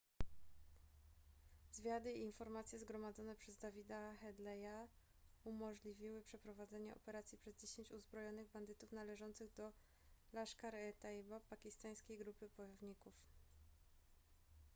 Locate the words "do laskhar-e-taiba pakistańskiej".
9.53-12.17